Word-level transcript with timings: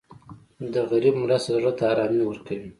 د 0.73 0.75
غریب 0.89 1.15
مرسته 1.23 1.49
زړه 1.57 1.71
ته 1.77 1.83
ارامي 1.93 2.21
ورکوي. 2.25 2.69